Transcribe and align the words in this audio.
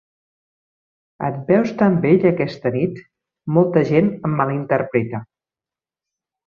Et 1.27 1.37
veus 1.51 1.73
tan 1.83 1.99
bella 2.07 2.31
aquesta 2.31 2.73
nit... 2.79 2.99
Molta 3.59 3.87
gent 3.93 4.13
em 4.29 4.37
malinterpreta 4.43 5.27